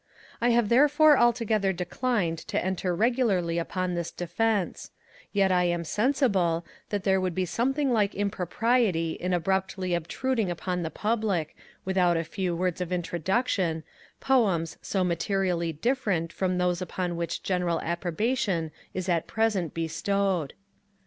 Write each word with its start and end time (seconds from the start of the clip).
I 0.41 0.49
have 0.49 0.69
therefore 0.69 1.15
altogether 1.15 1.71
declined 1.71 2.39
to 2.47 2.65
enter 2.65 2.95
regularly 2.95 3.59
upon 3.59 3.93
this 3.93 4.09
defence; 4.09 4.89
yet 5.31 5.51
I 5.51 5.65
am 5.65 5.83
sensible, 5.83 6.65
that 6.89 7.03
there 7.03 7.21
would 7.21 7.35
be 7.35 7.45
something 7.45 7.93
like 7.93 8.15
impropriety 8.15 9.11
in 9.11 9.31
abruptly 9.31 9.93
obtruding 9.93 10.49
upon 10.49 10.81
the 10.81 10.89
Public, 10.89 11.55
without 11.85 12.17
a 12.17 12.23
few 12.23 12.55
words 12.55 12.81
of 12.81 12.91
introduction, 12.91 13.83
Poems 14.19 14.75
so 14.81 15.03
materially 15.03 15.71
different 15.71 16.33
from 16.33 16.57
those 16.57 16.81
upon 16.81 17.15
which 17.15 17.43
general 17.43 17.79
approbation 17.81 18.71
is 18.95 19.07
at 19.07 19.27
present 19.27 19.75
bestowed. 19.75 20.55